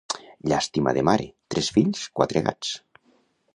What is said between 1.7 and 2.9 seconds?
fills, quatre gats!